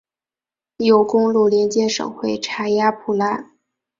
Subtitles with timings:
[0.77, 3.51] 有公路连接省会查亚普拉。